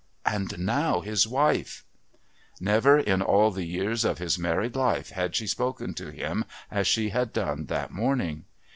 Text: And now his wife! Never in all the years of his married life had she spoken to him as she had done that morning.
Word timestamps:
And 0.25 0.57
now 0.65 1.01
his 1.01 1.27
wife! 1.27 1.85
Never 2.59 2.97
in 2.97 3.21
all 3.21 3.51
the 3.51 3.65
years 3.67 4.03
of 4.03 4.17
his 4.17 4.39
married 4.39 4.75
life 4.75 5.11
had 5.11 5.35
she 5.35 5.45
spoken 5.45 5.93
to 5.93 6.09
him 6.09 6.43
as 6.71 6.87
she 6.87 7.09
had 7.09 7.31
done 7.31 7.67
that 7.67 7.91
morning. 7.91 8.45